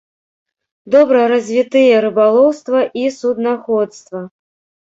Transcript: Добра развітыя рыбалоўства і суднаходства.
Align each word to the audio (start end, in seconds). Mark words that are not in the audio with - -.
Добра 0.95 1.19
развітыя 1.33 2.01
рыбалоўства 2.05 2.79
і 3.03 3.07
суднаходства. 3.19 4.19